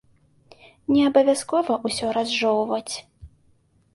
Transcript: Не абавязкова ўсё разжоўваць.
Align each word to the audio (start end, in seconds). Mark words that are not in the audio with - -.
Не 0.93 1.01
абавязкова 1.09 1.77
ўсё 1.89 2.05
разжоўваць. 2.17 2.95